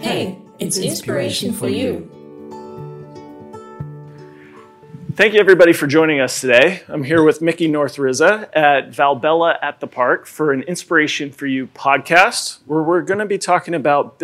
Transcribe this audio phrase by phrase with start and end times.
[0.00, 2.10] Hey, it's inspiration for you.
[5.12, 6.82] Thank you, everybody, for joining us today.
[6.88, 11.44] I'm here with Mickey North Rizza at Valbella at the Park for an Inspiration for
[11.44, 14.18] You podcast, where we're going to be talking about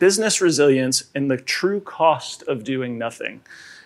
[0.00, 3.40] business resilience and the true cost of doing nothing.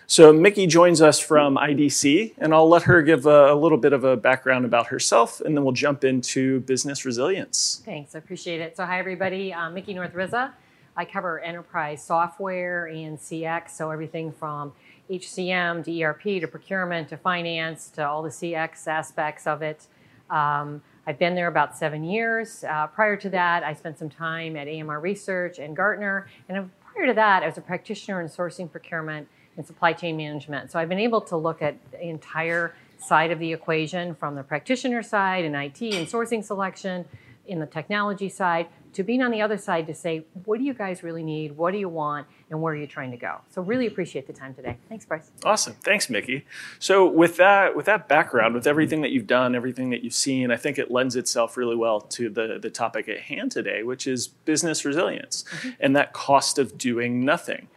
[0.07, 3.93] So, Mickey joins us from IDC, and I'll let her give a, a, little bit
[3.93, 7.83] of a background about herself, and then we'll jump into business resilience.
[7.85, 8.79] Thanks, I appreciate it.
[8.79, 9.53] So, hi, everybody.
[9.53, 10.53] I'm Mickey North Rizza.
[10.97, 14.73] I cover enterprise software and CX, so everything from
[15.11, 19.87] HCM to ERP to procurement to finance to all the CX aspects of it.
[20.31, 22.65] Um, I've been there about seven years.
[22.65, 26.29] Uh, prior to that, I spent some time at AMR Research and Gartner.
[26.49, 30.71] And prior to that, I was a practitioner in sourcing procurement and supply chain management.
[30.71, 34.43] So I've been able to look at the entire side of the equation from the
[34.43, 37.05] practitioner side in IT and sourcing selection,
[37.47, 40.75] in the technology side, to being on the other side to say, what do you
[40.75, 41.57] guys really need?
[41.57, 42.27] What do you want?
[42.51, 43.41] And where you're you trying to go?
[43.51, 44.77] So really appreciate the time today.
[44.89, 45.31] Thanks, Bryce.
[45.45, 45.75] Awesome.
[45.83, 46.45] Thanks, Mickey.
[46.79, 50.51] So with that, with that background, with everything that you've done, everything that you've seen,
[50.51, 54.07] I think it lends itself really well to the, the topic at hand today, which
[54.07, 55.71] is business resilience mm-hmm.
[55.81, 57.69] and that cost of doing nothing.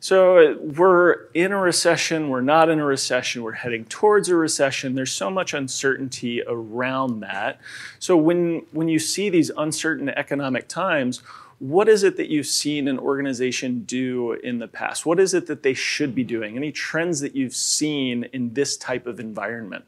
[0.00, 4.94] So we're in a recession, we're not in a recession, we're heading towards a recession.
[4.94, 7.60] There's so much uncertainty around that.
[7.98, 11.22] So when when you see these uncertain economic times,
[11.58, 15.06] what is it that you've seen an organization do in the past?
[15.06, 16.56] What is it that they should be doing?
[16.56, 19.84] Any trends that you've seen in this type of environment?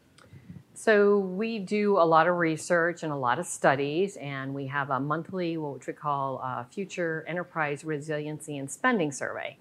[0.74, 4.91] So we do a lot of research and a lot of studies, and we have
[4.91, 9.58] a monthly, what we call a Future Enterprise Resiliency and Spending Survey.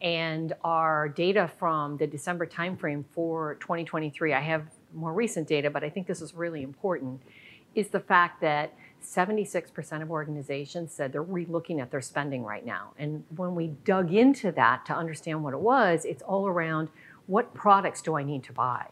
[0.00, 4.62] And our data from the December timeframe for 2023, I have
[4.94, 7.20] more recent data, but I think this is really important,
[7.74, 12.92] is the fact that 76% of organizations said they're relooking at their spending right now.
[12.98, 16.88] And when we dug into that to understand what it was, it's all around
[17.26, 18.86] what products do I need to buy?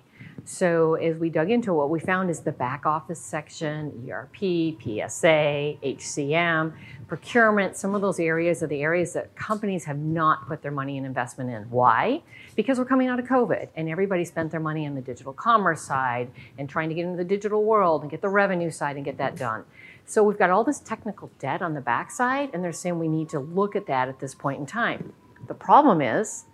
[0.44, 4.36] So as we dug into what we found is the back office section, ERP,
[4.80, 6.72] PSA, HCM,
[7.06, 10.96] procurement, some of those areas are the areas that companies have not put their money
[10.96, 11.62] and investment in.
[11.70, 12.22] Why?
[12.56, 15.82] Because we're coming out of COVID and everybody spent their money on the digital commerce
[15.82, 19.04] side and trying to get into the digital world and get the revenue side and
[19.04, 19.64] get that done.
[20.10, 23.28] So we've got all this technical debt on the backside, and they're saying we need
[23.28, 25.12] to look at that at this point in time.
[25.46, 26.46] The problem is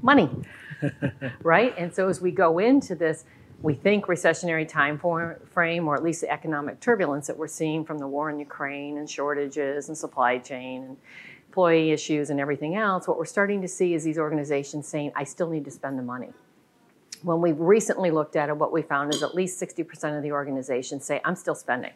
[0.00, 0.30] money,
[1.42, 1.74] right?
[1.76, 3.26] And so as we go into this,
[3.60, 7.98] we think recessionary time frame, or at least the economic turbulence that we're seeing from
[7.98, 10.96] the war in Ukraine and shortages and supply chain and
[11.48, 15.24] employee issues and everything else, what we're starting to see is these organizations saying, I
[15.24, 16.30] still need to spend the money.
[17.22, 20.32] When we recently looked at it, what we found is at least 60% of the
[20.32, 21.92] organizations say, I'm still spending.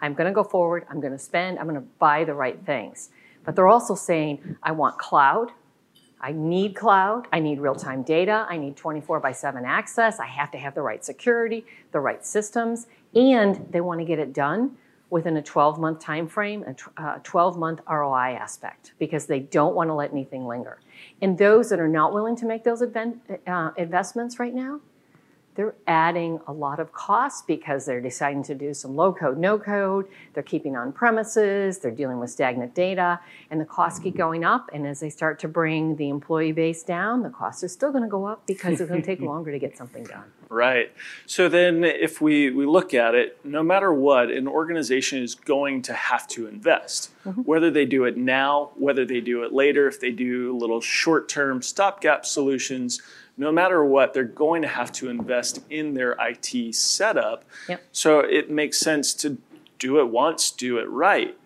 [0.00, 2.58] I'm going to go forward, I'm going to spend, I'm going to buy the right
[2.64, 3.10] things.
[3.44, 5.52] But they're also saying, I want cloud.
[6.20, 7.28] I need cloud.
[7.32, 8.46] I need real time data.
[8.48, 10.18] I need 24 by 7 access.
[10.18, 14.18] I have to have the right security, the right systems, and they want to get
[14.18, 14.76] it done
[15.10, 16.64] within a 12 month time frame,
[16.96, 20.80] a 12 month ROI aspect, because they don't want to let anything linger.
[21.22, 24.80] And those that are not willing to make those uh, investments right now,
[25.56, 29.58] they're adding a lot of costs because they're deciding to do some low code, no
[29.58, 30.06] code.
[30.34, 31.78] They're keeping on premises.
[31.78, 34.70] They're dealing with stagnant data, and the costs keep going up.
[34.72, 38.04] And as they start to bring the employee base down, the costs are still going
[38.04, 40.24] to go up because it's going to take longer to get something done.
[40.48, 40.92] Right.
[41.26, 45.82] So then, if we, we look at it, no matter what, an organization is going
[45.82, 47.40] to have to invest, mm-hmm.
[47.42, 51.28] whether they do it now, whether they do it later, if they do little short
[51.28, 53.02] term stopgap solutions
[53.36, 57.44] no matter what, they're going to have to invest in their IT setup.
[57.68, 57.82] Yep.
[57.92, 59.38] So it makes sense to
[59.78, 61.36] do it once, do it right.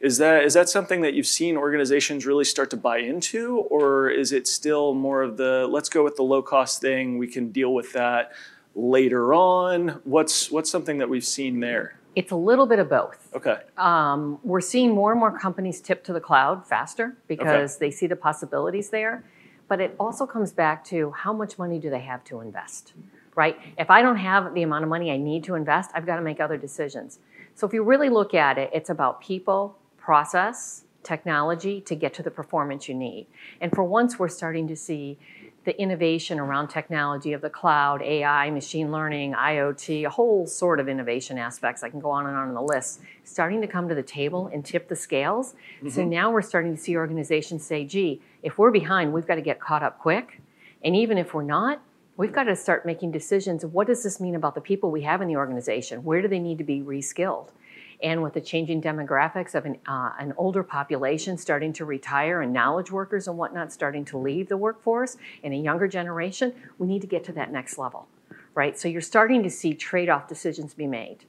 [0.00, 4.08] Is that is that something that you've seen organizations really start to buy into, or
[4.08, 7.18] is it still more of the let's go with the low cost thing?
[7.18, 8.32] We can deal with that
[8.76, 10.00] later on.
[10.04, 11.98] What's what's something that we've seen there?
[12.14, 13.28] It's a little bit of both.
[13.34, 13.58] Okay.
[13.76, 17.86] Um, we're seeing more and more companies tip to the cloud faster because okay.
[17.86, 19.24] they see the possibilities there.
[19.68, 22.94] But it also comes back to how much money do they have to invest,
[23.34, 23.58] right?
[23.76, 26.22] If I don't have the amount of money I need to invest, I've got to
[26.22, 27.18] make other decisions.
[27.54, 29.76] So if you really look at it, it's about people,
[30.08, 33.26] process, technology to get to the performance you need.
[33.60, 35.18] And for once, we're starting to see
[35.66, 40.88] the innovation around technology of the cloud, AI, machine learning, IoT, a whole sort of
[40.88, 41.82] innovation aspects.
[41.82, 44.48] I can go on and on in the list, starting to come to the table
[44.50, 45.52] and tip the scales.
[45.52, 45.90] Mm-hmm.
[45.90, 49.42] So now we're starting to see organizations say, gee, if we're behind, we've got to
[49.42, 50.40] get caught up quick.
[50.82, 51.82] And even if we're not,
[52.16, 55.20] we've got to start making decisions what does this mean about the people we have
[55.20, 56.02] in the organization?
[56.02, 57.50] Where do they need to be reskilled?
[58.02, 62.52] And with the changing demographics of an, uh, an older population starting to retire and
[62.52, 67.00] knowledge workers and whatnot starting to leave the workforce and a younger generation, we need
[67.00, 68.06] to get to that next level,
[68.54, 68.78] right?
[68.78, 71.24] So you're starting to see trade off decisions be made.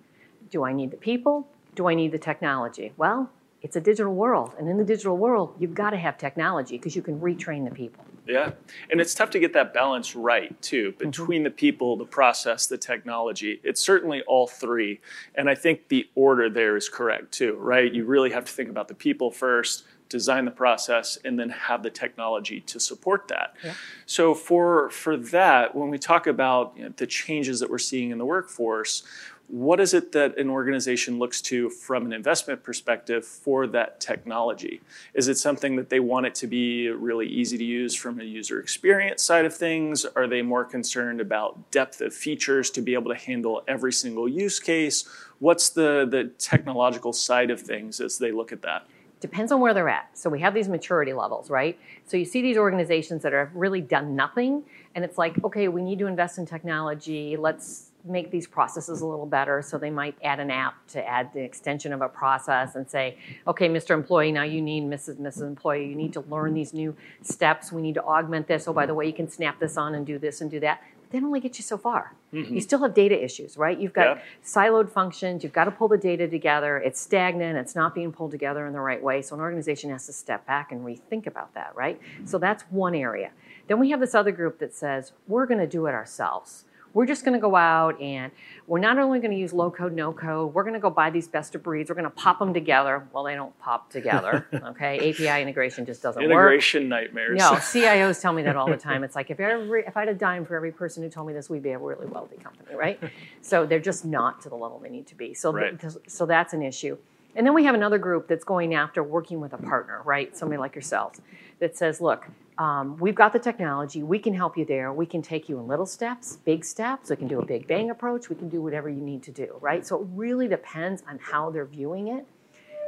[0.51, 1.48] Do I need the people?
[1.74, 2.94] Do I need the technology?
[2.98, 3.31] Well,
[3.62, 4.54] it's a digital world.
[4.57, 7.74] And in the digital world, you've got to have technology because you can retrain the
[7.74, 8.06] people.
[8.30, 8.52] Yeah.
[8.92, 11.10] And it's tough to get that balance right, too, mm-hmm.
[11.10, 11.46] between mm-hmm.
[11.46, 13.60] the people, the process, the technology.
[13.64, 15.02] It's certainly all three.
[15.34, 17.92] And I think the order there is correct, too, right?
[17.92, 21.81] You really have to think about the people first, design the process, and then have
[21.81, 23.56] the technology to support that.
[23.64, 23.74] Yeah.
[24.06, 28.12] So for, for that, when we talk about you know, the changes that we're seeing
[28.12, 29.04] in the workforce,
[29.50, 34.80] what is it that an organization looks to from an investment perspective for that technology?
[35.16, 38.24] Is it something that they want it to be really easy to use from a
[38.24, 40.06] user experience side of things?
[40.06, 44.30] Are they more concerned about depth of features to be able to handle every single
[44.30, 45.10] use case?
[45.40, 48.86] What's the, the technological side of things as they look at that?
[49.19, 50.16] Depends on where they're at.
[50.18, 51.78] So we have these maturity levels, right?
[52.06, 54.63] So you see these organizations that have really done nothing,
[54.94, 57.36] and it's like, okay, we need to invest in technology.
[57.36, 59.62] Let's make these processes a little better.
[59.62, 63.18] So they might add an app to add the extension of a process and say,
[63.48, 63.92] okay, Mr.
[63.92, 65.18] Employee, now you need Mrs.
[65.18, 65.42] Mrs.
[65.42, 67.72] Employee, you need to learn these new steps.
[67.72, 68.68] We need to augment this.
[68.68, 70.81] Oh, by the way, you can snap this on and do this and do that.
[71.01, 72.16] But that only gets you so far.
[72.34, 72.56] Mm-hmm.
[72.56, 73.78] You still have data issues, right?
[73.78, 74.22] You've got yeah.
[74.45, 75.44] siloed functions.
[75.44, 76.78] You've got to pull the data together.
[76.78, 77.57] It's stagnant.
[77.57, 79.22] It's not being pulled together in the right way.
[79.22, 82.00] So an organization has to step back and rethink about that, right?
[82.25, 83.31] So that's one area.
[83.68, 87.06] Then we have this other group that says, we're going to do it ourselves we're
[87.06, 88.31] just going to go out and
[88.68, 91.09] we're not only going to use low code, no code, we're going to go buy
[91.09, 91.89] these best of breeds.
[91.89, 93.07] We're going to pop them together.
[93.13, 94.45] Well, they don't pop together.
[94.69, 95.09] Okay.
[95.09, 96.53] API integration just doesn't integration work.
[96.53, 97.39] Integration nightmares.
[97.39, 99.03] No, CIOs tell me that all the time.
[99.03, 101.33] It's like if every, if I had a dime for every person who told me
[101.33, 103.00] this, we'd be a really wealthy company, right?
[103.42, 105.33] So they're just not to the level they need to be.
[105.33, 105.80] So, right.
[105.80, 106.97] th- so that's an issue.
[107.35, 110.35] And then we have another group that's going after working with a partner, right?
[110.35, 111.21] Somebody like yourselves
[111.59, 112.27] that says, look,
[112.59, 114.03] um, we've got the technology.
[114.03, 114.91] We can help you there.
[114.91, 117.09] We can take you in little steps, big steps.
[117.09, 118.29] We can do a big bang approach.
[118.29, 119.88] We can do whatever you need to do, right?
[119.88, 122.27] So it really depends on how they're viewing it.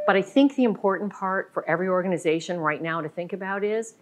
[0.05, 3.93] But I think the important part for every organization right now to think about is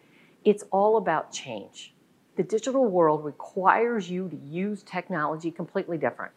[0.44, 1.94] it's all about change.
[2.36, 6.32] The digital world requires you to use technology completely different.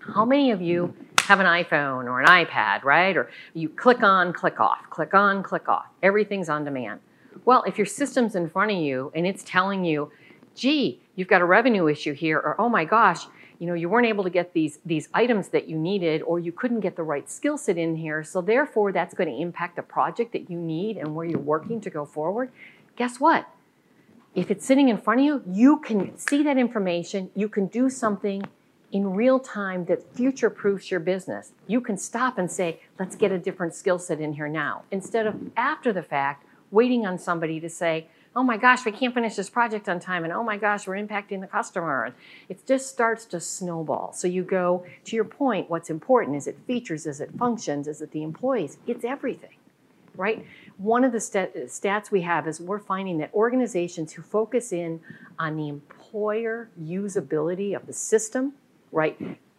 [0.00, 3.16] How many of you have an iPhone or an iPad, right?
[3.16, 5.86] Or you click on, click off, click on, click off.
[6.02, 7.00] Everything's on demand.
[7.44, 10.12] Well, if your system's in front of you and it's telling you,
[10.54, 13.26] gee, you've got a revenue issue here, or oh my gosh,
[13.58, 16.50] you know, you weren't able to get these, these items that you needed, or you
[16.50, 19.82] couldn't get the right skill set in here, so therefore that's going to impact the
[19.82, 22.50] project that you need and where you're working to go forward.
[22.96, 23.46] Guess what?
[24.34, 27.90] If it's sitting in front of you, you can see that information, you can do
[27.90, 28.44] something
[28.92, 31.52] in real time that future proofs your business.
[31.66, 35.26] You can stop and say, let's get a different skill set in here now, instead
[35.26, 38.06] of after the fact, waiting on somebody to say,
[38.36, 40.94] oh my gosh, we can't finish this project on time, and oh my gosh, we're
[40.94, 42.14] impacting the customer.
[42.48, 44.12] It just starts to snowball.
[44.12, 46.36] So you go to your point, what's important?
[46.36, 47.06] Is it features?
[47.06, 47.88] Is it functions?
[47.88, 48.78] Is it the employees?
[48.86, 49.56] It's everything,
[50.16, 50.46] right?
[50.78, 55.00] One of the st- stats we have is we're finding that organizations who focus in
[55.38, 58.54] on the employer usability of the system
[58.92, 59.16] right?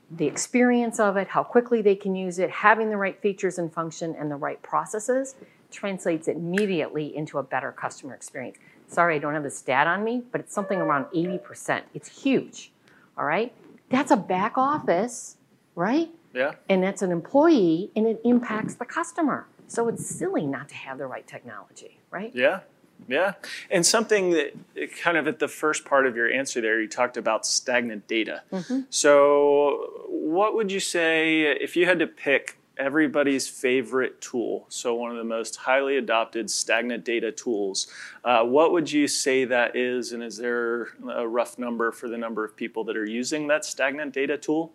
[0.10, 3.72] The experience of it, how quickly they can use it, having the right features and
[3.74, 5.36] function and the right processes
[5.72, 8.58] translates immediately into a better customer experience.
[8.88, 11.84] Sorry, I don't have the stat on me, but it's something around 80%.
[11.94, 12.72] It's huge.
[13.18, 13.54] All right?
[13.90, 15.38] That's a back office,
[15.76, 16.10] right?
[16.34, 16.56] Yeah.
[16.70, 19.48] And that's an employee and it impacts the customer.
[19.68, 22.32] So it's silly not to have the right technology, right?
[22.34, 22.62] Yeah.
[23.08, 23.34] Yeah.
[23.70, 24.54] And something that
[25.02, 28.44] kind of at the first part of your answer there, you talked about stagnant data.
[28.52, 28.82] Mm-hmm.
[28.90, 34.66] So, what would you say if you had to pick everybody's favorite tool?
[34.68, 37.88] So, one of the most highly adopted stagnant data tools.
[38.24, 40.12] Uh, what would you say that is?
[40.12, 43.64] And is there a rough number for the number of people that are using that
[43.64, 44.74] stagnant data tool?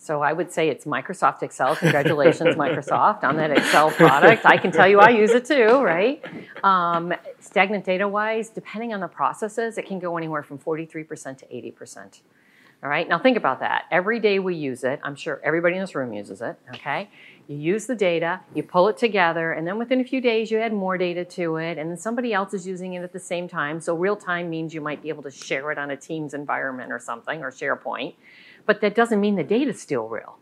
[0.00, 1.74] So I would say it's Microsoft Excel.
[1.74, 4.46] Congratulations, Microsoft, on that Excel product.
[4.46, 6.24] I can tell you I use it too, right?
[6.62, 11.46] Um, stagnant data wise, depending on the processes, it can go anywhere from 43% to
[11.46, 12.20] 80%.
[12.80, 13.86] All right, now think about that.
[13.90, 17.10] Every day we use it, I'm sure everybody in this room uses it, okay?
[17.48, 20.60] You use the data, you pull it together, and then within a few days you
[20.60, 23.48] add more data to it, and then somebody else is using it at the same
[23.48, 23.80] time.
[23.80, 26.92] So real time means you might be able to share it on a Teams environment
[26.92, 28.14] or something, or SharePoint
[28.68, 30.36] but that doesn't mean the data is still real,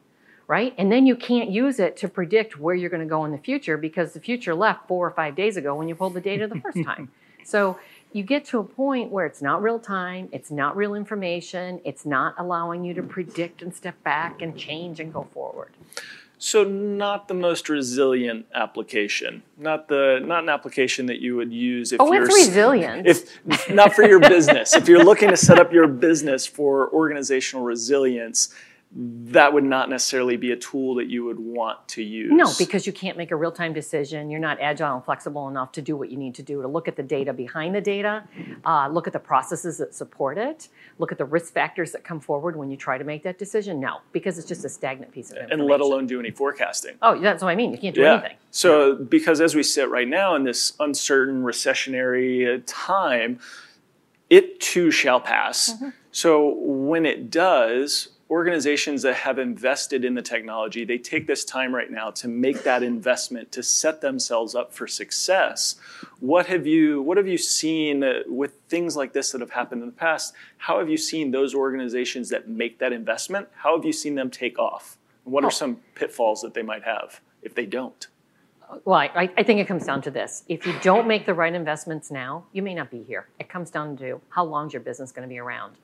[0.48, 0.74] right?
[0.76, 3.38] And then you can't use it to predict where you're going to go in the
[3.38, 6.48] future because the future left four or five days ago when you pulled the data
[6.48, 7.12] the first time.
[7.44, 7.78] So
[8.12, 12.04] you get to a point where it's not real time, it's not real information, it's
[12.04, 15.70] not allowing you to predict and step back and change and go forward.
[16.38, 21.92] So not the most resilient application, not the not an application that you would use
[21.92, 23.06] if oh, you're it's resilient.
[23.06, 27.64] If not for your business, if you're looking to set up your business for organizational
[27.64, 28.54] resilience,
[28.92, 32.30] that would not necessarily be a tool that you would want to use.
[32.32, 34.30] No, because you can't make a real time decision.
[34.30, 36.86] You're not agile and flexible enough to do what you need to do to look
[36.86, 38.24] at the data behind the data,
[38.64, 42.20] uh, look at the processes that support it, look at the risk factors that come
[42.20, 43.80] forward when you try to make that decision.
[43.80, 45.60] No, because it's just a stagnant piece of information.
[45.60, 46.96] And let alone do any forecasting.
[47.02, 47.72] Oh, that's what I mean.
[47.72, 48.14] You can't do yeah.
[48.14, 48.36] anything.
[48.52, 53.40] So, because as we sit right now in this uncertain recessionary time,
[54.30, 55.72] it too shall pass.
[55.74, 55.88] Mm-hmm.
[56.12, 61.72] So, when it does, organizations that have invested in the technology they take this time
[61.72, 65.76] right now to make that investment to set themselves up for success
[66.18, 69.86] what have you what have you seen with things like this that have happened in
[69.86, 73.92] the past how have you seen those organizations that make that investment how have you
[73.92, 75.50] seen them take off what are oh.
[75.50, 78.08] some pitfalls that they might have if they don't
[78.84, 80.42] well, I, I, think it comes down to this.
[80.48, 83.28] If you don't make the right investments now, you may not be here.
[83.38, 85.76] It comes down to how long is your business going to be around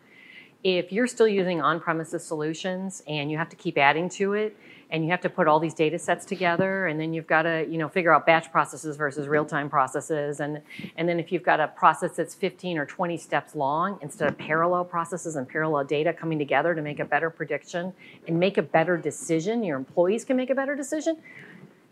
[0.65, 4.57] if you're still using on-premises solutions and you have to keep adding to it
[4.91, 7.67] and you have to put all these data sets together and then you've got to
[7.69, 10.63] you know figure out batch processes versus real-time processes and
[10.97, 14.39] and then if you've got a process that's 15 or 20 steps long instead of
[14.39, 17.93] parallel processes and parallel data coming together to make a better prediction
[18.29, 21.17] and make a better decision your employees can make a better decision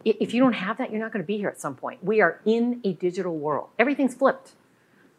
[0.05, 2.03] if you don't have that you're not going to be here at some point.
[2.03, 3.69] We are in a digital world.
[3.79, 4.53] Everything's flipped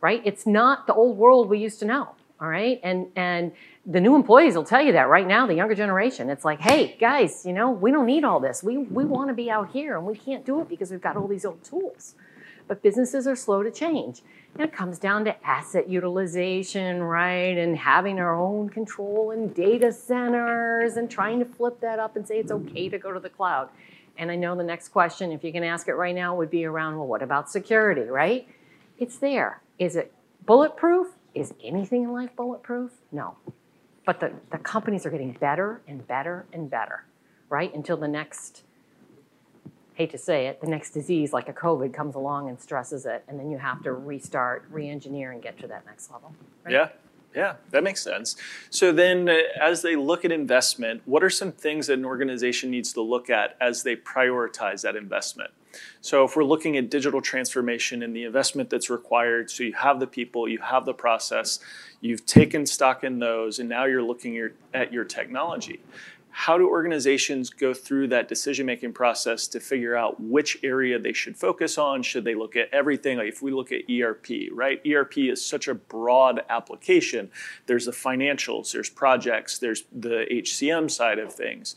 [0.01, 0.21] right?
[0.25, 2.79] It's not the old world we used to know all right?
[2.83, 3.51] And and
[3.85, 6.29] the new employees will tell you that right now the younger generation.
[6.29, 8.63] It's like hey guys you know we don't need all this.
[8.63, 11.15] We we want to be out here and we can't do it because we've got
[11.15, 12.15] all these old tools.
[12.67, 14.21] But businesses are slow to change.
[14.53, 17.57] And it comes down to asset utilization right?
[17.57, 22.27] And having our own control and data centers and trying to flip that up and
[22.27, 23.69] say it's okay to go to the cloud.
[24.17, 26.65] And i know the next question if you can ask it right now would be
[26.65, 28.47] around well what about security right?
[28.97, 29.61] It's there.
[29.79, 30.13] Is it
[30.45, 32.91] bulletproof is anything in life bulletproof?
[33.11, 33.35] No.
[34.05, 37.05] But the, the companies are getting better and better and better,
[37.49, 37.73] right?
[37.73, 38.63] Until the next,
[39.93, 43.23] hate to say it, the next disease like a COVID comes along and stresses it,
[43.27, 46.33] and then you have to restart, re engineer, and get to that next level.
[46.63, 46.73] Right?
[46.73, 46.89] Yeah.
[47.33, 48.35] Yeah, that makes sense.
[48.69, 52.69] So then, uh, as they look at investment, what are some things that an organization
[52.69, 55.51] needs to look at as they prioritize that investment?
[56.01, 59.99] So, if we're looking at digital transformation and the investment that's required, so you have
[59.99, 61.59] the people, you have the process,
[61.99, 65.81] you've taken stock in those, and now you're looking at your technology
[66.31, 71.13] how do organizations go through that decision making process to figure out which area they
[71.13, 72.01] should focus on?
[72.01, 73.17] Should they look at everything?
[73.17, 74.81] Like if we look at ERP, right?
[74.87, 77.29] ERP is such a broad application.
[77.65, 81.75] There's the financials, there's projects, there's the HCM side of things.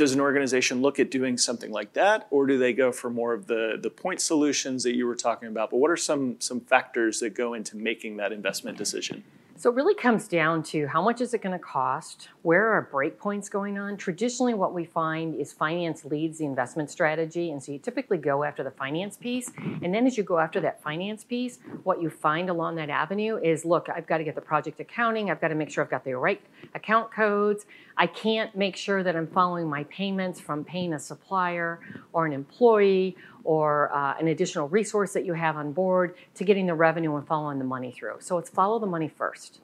[0.00, 3.34] Does an organization look at doing something like that, or do they go for more
[3.34, 5.68] of the, the point solutions that you were talking about?
[5.68, 9.24] But what are some some factors that go into making that investment decision?
[9.60, 12.30] So it really comes down to how much is it going to cost?
[12.40, 13.98] Where are breakpoints going on?
[13.98, 17.50] Traditionally, what we find is finance leads the investment strategy.
[17.50, 19.52] And so you typically go after the finance piece.
[19.82, 23.36] And then as you go after that finance piece, what you find along that avenue
[23.36, 25.30] is look, I've got to get the project accounting.
[25.30, 26.40] I've got to make sure I've got the right
[26.74, 27.66] account codes.
[27.98, 31.80] I can't make sure that I'm following my payments from paying a supplier
[32.14, 36.66] or an employee or uh, an additional resource that you have on board to getting
[36.66, 38.16] the revenue and following the money through.
[38.20, 39.60] So it's follow the money first,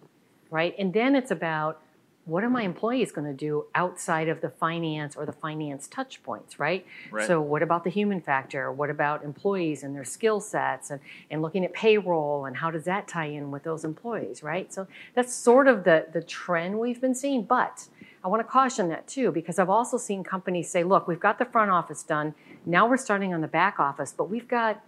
[0.51, 0.75] right?
[0.79, 1.81] And then it's about
[2.27, 6.21] what are my employees going to do outside of the finance or the finance touch
[6.25, 6.85] points, right?
[7.13, 7.25] right?
[7.27, 8.73] So, what about the human factor?
[8.73, 12.85] What about employees and their skill sets and, and looking at payroll and how does
[12.85, 14.73] that tie in with those employees, right?
[14.75, 17.45] So, that's sort of the, the trend we've been seeing.
[17.45, 17.87] But
[18.25, 21.39] I want to caution that too, because I've also seen companies say, look, we've got
[21.39, 22.35] the front office done.
[22.67, 24.83] Now we're starting on the back office, but we've got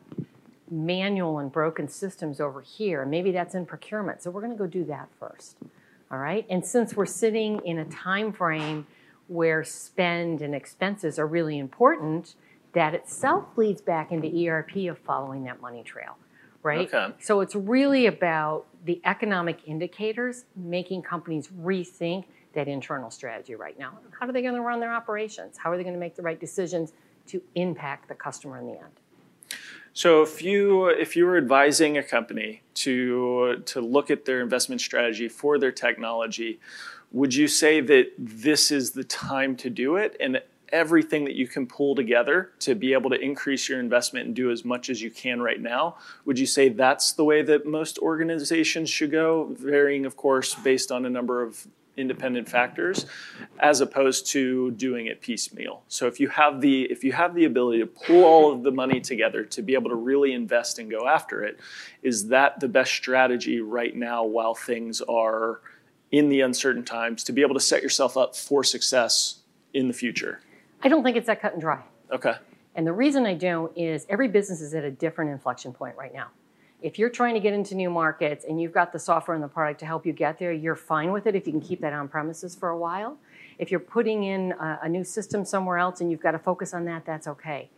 [0.69, 3.07] manual and broken systems over here.
[3.07, 4.21] Maybe that's in procurement.
[4.21, 5.57] So we're going to go do that first.
[6.11, 6.45] All right.
[6.51, 8.87] And since we're sitting in a time frame
[9.29, 12.35] where spend and expenses are really important,
[12.73, 16.17] that itself leads back into ERP of following that money trail.
[16.65, 16.93] Right?
[16.93, 17.15] Okay.
[17.21, 23.93] So it's really about the economic indicators making companies rethink that internal strategy right now.
[24.19, 25.57] How are they going to run their operations?
[25.57, 26.93] How are they going to make the right decisions
[27.29, 29.59] to impact the customer in the end?
[29.93, 34.81] So if you if you were advising a company to to look at their investment
[34.81, 36.61] strategy for their technology,
[37.11, 40.41] would you say that this is the time to do it and
[40.73, 44.51] everything that you can pull together to be able to increase your investment and do
[44.51, 45.97] as much as you can right now.
[46.25, 50.93] Would you say that's the way that most organizations should go, varying, of course, based
[50.93, 51.67] on a number of
[51.99, 53.07] independent factors
[53.59, 55.83] as opposed to doing it piecemeal.
[55.89, 58.71] So if you have the if you have the ability to pull all of the
[58.71, 61.59] money together to be able to really invest and go after it,
[62.03, 65.61] is that the best strategy right now while things are
[66.11, 69.41] in the uncertain times to be able to set yourself up for success
[69.75, 70.41] in the future?
[70.83, 71.83] I don't think it's that cut and dry.
[72.11, 72.35] Okay.
[72.75, 76.15] And the reason I don't is every business is at a different inflection point right
[76.15, 76.29] now.
[76.81, 79.49] If you're trying to get into new markets and you've got the software and the
[79.49, 81.93] product to help you get there, you're fine with it if you can keep that
[81.93, 83.19] on premises for a while.
[83.59, 86.73] If you're putting in a, a new system somewhere else and you've got to focus
[86.73, 87.69] on that, that's okay.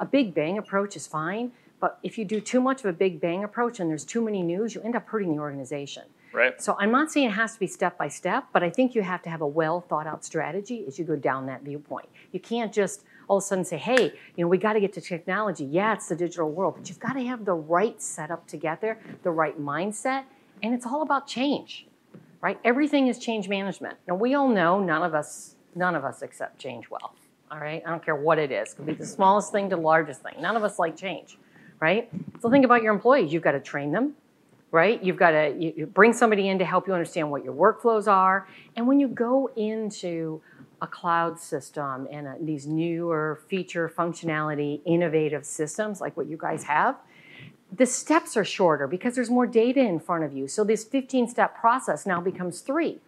[0.00, 3.20] A big bang approach is fine, but if you do too much of a big
[3.20, 6.02] bang approach and there's too many news, you end up hurting the organization.
[6.32, 6.60] Right.
[6.60, 9.02] So I'm not saying it has to be step by step, but I think you
[9.02, 12.08] have to have a well thought out strategy as you go down that viewpoint.
[12.32, 14.92] You can't just all of a sudden say, hey, you know, we got to get
[14.94, 15.64] to technology.
[15.64, 18.80] Yeah, it's the digital world, but you've got to have the right setup to get
[18.80, 20.24] there, the right mindset,
[20.62, 21.86] and it's all about change,
[22.40, 22.58] right?
[22.64, 23.96] Everything is change management.
[24.08, 27.14] Now we all know none of us, none of us accept change well.
[27.50, 28.72] All right, I don't care what it is.
[28.72, 30.34] It could be the smallest thing to the largest thing.
[30.40, 31.38] None of us like change,
[31.80, 32.10] right?
[32.40, 33.32] So think about your employees.
[33.32, 34.14] You've got to train them,
[34.70, 35.02] right?
[35.02, 38.06] You've got to you, you bring somebody in to help you understand what your workflows
[38.06, 38.46] are.
[38.76, 40.42] And when you go into
[40.80, 46.64] a cloud system and a, these newer feature functionality innovative systems like what you guys
[46.64, 46.96] have
[47.70, 50.48] the steps are shorter because there's more data in front of you.
[50.48, 52.98] So this 15 step process now becomes three.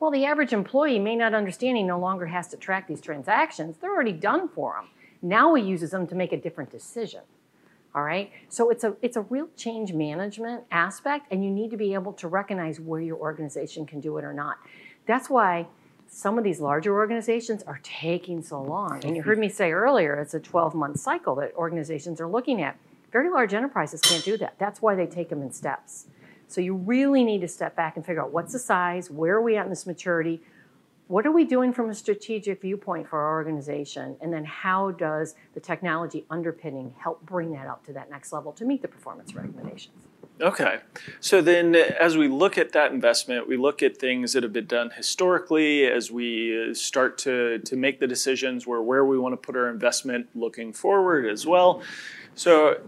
[0.00, 3.76] Well the average employee may not understand he no longer has to track these transactions.
[3.78, 4.86] They're already done for him
[5.22, 7.20] now he uses them to make a different decision
[7.94, 8.30] all right?
[8.50, 12.12] So it's a it's a real change management aspect and you need to be able
[12.14, 14.58] to recognize where your organization can do it or not.
[15.06, 15.68] That's why
[16.08, 19.00] some of these larger organizations are taking so long.
[19.04, 22.62] And you heard me say earlier, it's a 12 month cycle that organizations are looking
[22.62, 22.78] at.
[23.12, 24.54] Very large enterprises can't do that.
[24.58, 26.06] That's why they take them in steps.
[26.48, 29.42] So you really need to step back and figure out what's the size, where are
[29.42, 30.40] we at in this maturity,
[31.08, 35.34] what are we doing from a strategic viewpoint for our organization, and then how does
[35.54, 39.34] the technology underpinning help bring that up to that next level to meet the performance
[39.34, 40.06] recommendations.
[40.40, 40.80] Okay.
[41.20, 44.66] So then, as we look at that investment, we look at things that have been
[44.66, 49.32] done historically as we uh, start to, to make the decisions where, where we want
[49.32, 51.82] to put our investment looking forward as well.
[52.34, 52.80] So,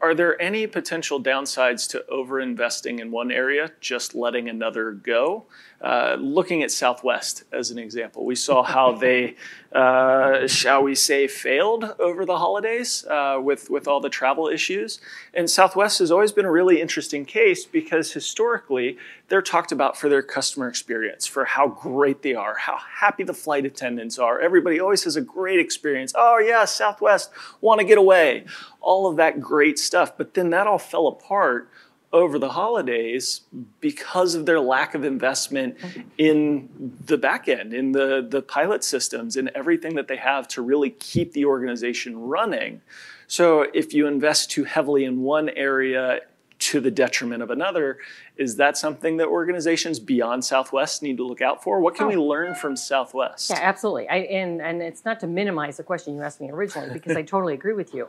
[0.00, 5.44] are there any potential downsides to over investing in one area, just letting another go?
[5.80, 9.36] Uh, looking at Southwest as an example, we saw how they,
[9.72, 15.00] uh, shall we say, failed over the holidays uh, with, with all the travel issues.
[15.34, 18.96] And Southwest has always been a really interesting case because historically
[19.28, 23.34] they're talked about for their customer experience, for how great they are, how happy the
[23.34, 24.40] flight attendants are.
[24.40, 26.12] Everybody always has a great experience.
[26.14, 28.44] Oh, yeah, Southwest, want to get away.
[28.80, 30.16] All of that great stuff.
[30.16, 31.70] But then that all fell apart
[32.14, 33.40] over the holidays
[33.80, 35.76] because of their lack of investment
[36.16, 36.68] in
[37.06, 40.90] the back end, in the, the pilot systems, in everything that they have to really
[40.90, 42.80] keep the organization running.
[43.26, 46.20] So if you invest too heavily in one area
[46.60, 47.98] to the detriment of another,
[48.36, 51.80] is that something that organizations beyond Southwest need to look out for?
[51.80, 52.10] What can oh.
[52.10, 53.50] we learn from Southwest?
[53.50, 54.08] Yeah, absolutely.
[54.08, 57.22] I, and, and it's not to minimize the question you asked me originally because I
[57.22, 58.08] totally agree with you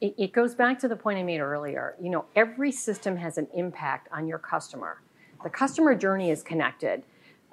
[0.00, 1.96] it, it goes back to the point I made earlier.
[2.00, 5.02] You know, every system has an impact on your customer.
[5.42, 7.02] The customer journey is connected.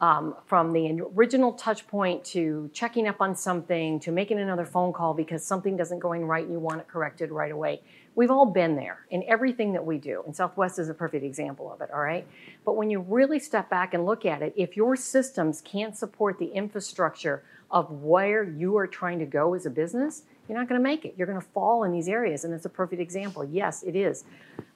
[0.01, 4.91] Um, from the original touch point to checking up on something to making another phone
[4.91, 7.81] call because something doesn't going right and you want it corrected right away.
[8.13, 11.71] We've all been there in everything that we do, and Southwest is a perfect example
[11.71, 12.27] of it, all right?
[12.65, 16.39] But when you really step back and look at it, if your systems can't support
[16.39, 20.79] the infrastructure of where you are trying to go as a business, you're not going
[20.79, 21.15] to make it.
[21.17, 23.43] You're going to fall in these areas, and it's a perfect example.
[23.43, 24.23] Yes, it is.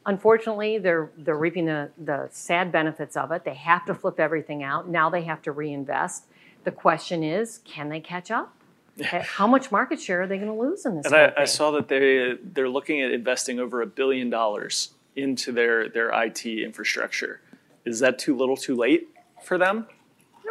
[0.05, 3.43] Unfortunately, they're they're reaping the the sad benefits of it.
[3.43, 4.87] They have to flip everything out.
[4.87, 6.25] Now they have to reinvest.
[6.63, 8.53] The question is, can they catch up?
[9.03, 11.05] How much market share are they going to lose in this?
[11.05, 15.51] And I, I, saw that they they're looking at investing over a billion dollars into
[15.51, 17.41] their their IT infrastructure.
[17.85, 19.09] Is that too little, too late
[19.43, 19.87] for them?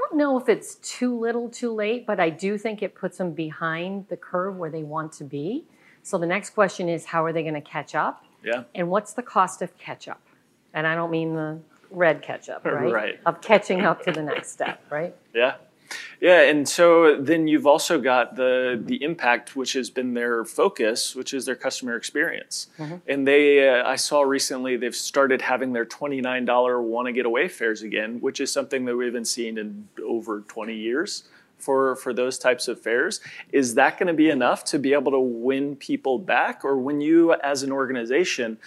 [0.08, 3.32] Don't know if it's too little too late, but I do think it puts them
[3.32, 5.64] behind the curve where they want to be.
[6.02, 8.24] So the next question is how are they going to catch up?
[8.42, 8.64] Yeah.
[8.74, 10.20] And what's the cost of catch up?
[10.72, 11.58] And I don't mean the
[11.90, 12.92] red catch up, right?
[12.92, 13.20] Right.
[13.26, 15.14] Of catching up to the next step, right?
[15.34, 15.56] Yeah.
[16.20, 21.14] Yeah, and so then you've also got the the impact, which has been their focus,
[21.14, 22.68] which is their customer experience.
[22.78, 22.96] Mm-hmm.
[23.06, 27.12] And they, uh, I saw recently, they've started having their twenty nine dollar want to
[27.12, 31.24] get away fares again, which is something that we haven't seen in over twenty years
[31.58, 33.20] for, for those types of fairs.
[33.52, 36.64] Is that going to be enough to be able to win people back?
[36.64, 38.58] Or when you, as an organization,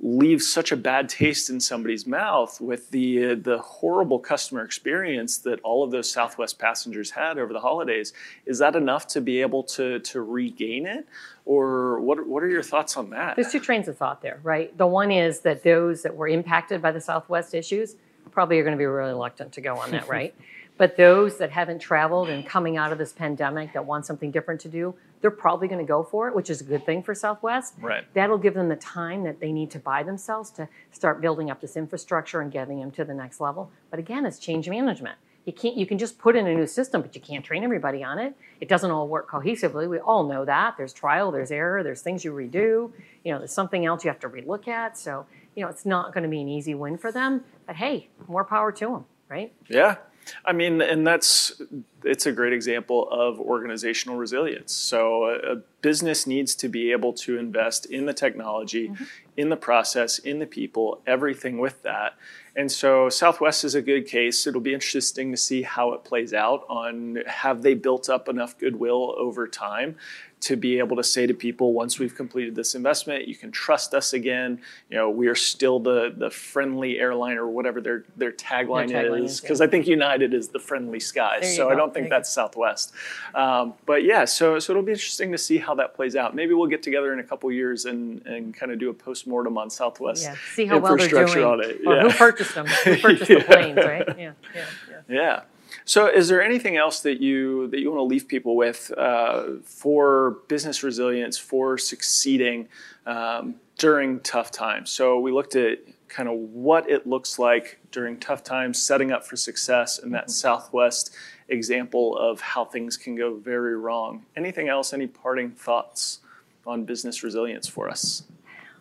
[0.00, 5.38] leave such a bad taste in somebody's mouth with the uh, the horrible customer experience
[5.38, 8.12] that all of those Southwest passengers had over the holidays.
[8.46, 11.06] Is that enough to be able to to regain it,
[11.44, 12.26] or what?
[12.26, 13.36] What are your thoughts on that?
[13.36, 14.76] There's two trains of thought there, right?
[14.78, 17.96] The one is that those that were impacted by the Southwest issues
[18.30, 20.34] probably are going to be really reluctant to go on that, right?
[20.78, 24.60] But those that haven't traveled and coming out of this pandemic that want something different
[24.62, 27.14] to do, they're probably going to go for it, which is a good thing for
[27.14, 27.74] Southwest.
[27.82, 28.04] Right.
[28.14, 31.60] That'll give them the time that they need to buy themselves to start building up
[31.60, 33.70] this infrastructure and getting them to the next level.
[33.90, 35.18] But again, it's change management.
[35.44, 38.04] You can't you can just put in a new system, but you can't train everybody
[38.04, 38.34] on it.
[38.60, 39.88] It doesn't all work cohesively.
[39.88, 40.76] We all know that.
[40.76, 42.92] There's trial, there's error, there's things you redo.
[43.24, 44.98] You know, there's something else you have to relook at.
[44.98, 47.44] So, you know, it's not going to be an easy win for them.
[47.66, 49.52] But hey, more power to them, right?
[49.68, 49.96] Yeah.
[50.44, 51.60] I mean, and that's
[52.04, 54.72] it's a great example of organizational resilience.
[54.72, 59.04] So a, a business needs to be able to invest in the technology, mm-hmm.
[59.36, 62.14] in the process, in the people, everything with that.
[62.56, 64.46] And so Southwest is a good case.
[64.46, 68.58] It'll be interesting to see how it plays out on have they built up enough
[68.58, 69.96] goodwill over time
[70.40, 73.94] to be able to say to people once we've completed this investment you can trust
[73.94, 78.32] us again you know we are still the the friendly airline or whatever their their
[78.32, 79.66] tagline, their tagline is because yeah.
[79.66, 81.70] i think united is the friendly skies so go.
[81.70, 82.92] i don't think that's southwest
[83.34, 86.54] um, but yeah so so it'll be interesting to see how that plays out maybe
[86.54, 89.68] we'll get together in a couple years and and kind of do a post-mortem on
[89.68, 90.36] southwest yeah.
[90.54, 91.80] see how well they're doing on it.
[91.86, 92.02] Or yeah.
[92.02, 95.42] who purchased them who purchased the planes right yeah yeah yeah, yeah.
[95.88, 99.54] So, is there anything else that you that you want to leave people with uh,
[99.64, 102.68] for business resilience, for succeeding
[103.06, 104.90] um, during tough times?
[104.90, 109.24] So, we looked at kind of what it looks like during tough times, setting up
[109.24, 110.32] for success, and that mm-hmm.
[110.32, 111.16] Southwest
[111.48, 114.26] example of how things can go very wrong.
[114.36, 114.92] Anything else?
[114.92, 116.20] Any parting thoughts
[116.66, 118.24] on business resilience for us?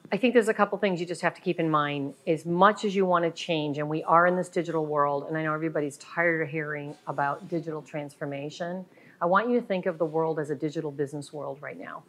[0.09, 2.13] I think there's a couple things you just have to keep in mind.
[2.25, 5.37] As much as you want to change, and we are in this digital world, and
[5.37, 8.85] I know everybody's tired of hearing about digital transformation,
[9.21, 12.03] I want you to think of the world as a digital business world right now,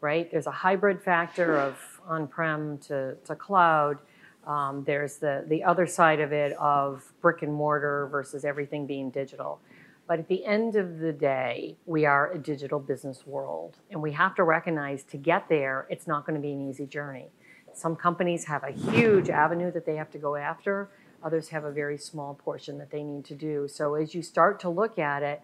[0.00, 0.28] right?
[0.28, 3.98] There's a hybrid factor of on prem to, to cloud.
[4.44, 9.10] Um, there's the, the other side of it of brick and mortar versus everything being
[9.10, 9.60] digital.
[10.06, 13.78] But at the end of the day, we are a digital business world.
[13.90, 16.86] And we have to recognize to get there, it's not going to be an easy
[16.86, 17.28] journey.
[17.74, 20.88] Some companies have a huge avenue that they have to go after,
[21.22, 23.68] others have a very small portion that they need to do.
[23.68, 25.42] So as you start to look at it,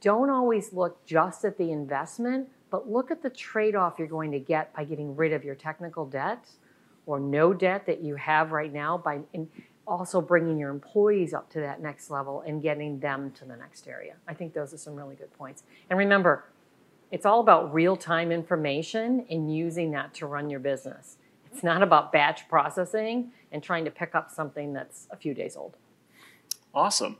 [0.00, 4.32] don't always look just at the investment, but look at the trade off you're going
[4.32, 6.50] to get by getting rid of your technical debt
[7.06, 9.20] or no debt that you have right now by
[9.88, 13.88] also bringing your employees up to that next level and getting them to the next
[13.88, 14.14] area.
[14.28, 15.62] I think those are some really good points.
[15.88, 16.44] And remember,
[17.10, 21.16] it's all about real time information and using that to run your business.
[21.50, 25.56] It's not about batch processing and trying to pick up something that's a few days
[25.56, 25.76] old.
[26.74, 27.16] Awesome.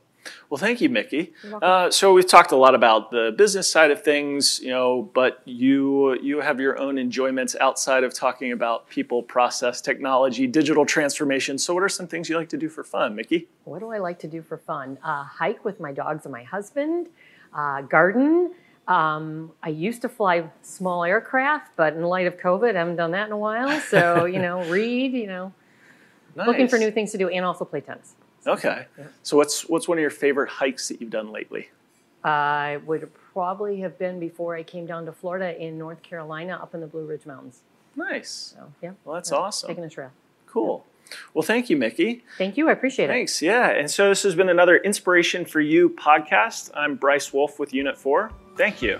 [0.49, 1.33] Well, thank you, Mickey.
[1.61, 5.41] Uh, so we've talked a lot about the business side of things, you know, but
[5.45, 11.57] you you have your own enjoyments outside of talking about people, process, technology, digital transformation.
[11.57, 13.47] So, what are some things you like to do for fun, Mickey?
[13.63, 14.97] What do I like to do for fun?
[15.03, 17.07] Uh, hike with my dogs and my husband,
[17.53, 18.53] uh, garden.
[18.89, 23.11] Um, I used to fly small aircraft, but in light of COVID, I haven't done
[23.11, 23.79] that in a while.
[23.81, 25.53] So, you know, read, you know,
[26.35, 26.47] nice.
[26.47, 28.15] looking for new things to do and also play tennis.
[28.47, 28.85] Okay.
[28.97, 29.05] Yeah.
[29.23, 31.69] So, what's, what's one of your favorite hikes that you've done lately?
[32.23, 36.73] I would probably have been before I came down to Florida in North Carolina up
[36.73, 37.61] in the Blue Ridge Mountains.
[37.95, 38.55] Nice.
[38.57, 38.91] So, yeah.
[39.05, 39.67] Well, that's yeah, awesome.
[39.67, 40.11] Taking a trail.
[40.47, 40.85] Cool.
[41.33, 42.23] Well, thank you, Mickey.
[42.37, 42.69] Thank you.
[42.69, 43.41] I appreciate Thanks.
[43.41, 43.47] it.
[43.47, 43.73] Thanks.
[43.73, 43.79] Yeah.
[43.79, 46.69] And so this has been another Inspiration for You podcast.
[46.75, 48.31] I'm Bryce Wolf with Unit 4.
[48.57, 48.99] Thank you.